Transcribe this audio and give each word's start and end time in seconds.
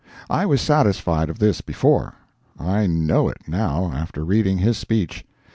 I 0.31 0.47
was 0.47 0.61
satisfied 0.61 1.29
of 1.29 1.37
this 1.37 1.61
before. 1.61 2.15
I 2.59 2.87
know 2.87 3.29
it 3.29 3.47
now, 3.47 3.91
after 3.93 4.23
reading 4.25 4.57
his 4.57 4.79
speech. 4.79 5.23